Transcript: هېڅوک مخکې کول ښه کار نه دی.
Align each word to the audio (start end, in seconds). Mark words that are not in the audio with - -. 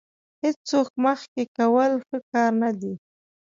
هېڅوک 0.43 0.89
مخکې 1.05 1.43
کول 1.57 1.91
ښه 2.07 2.17
کار 2.31 2.51
نه 2.61 2.71
دی. 2.79 2.93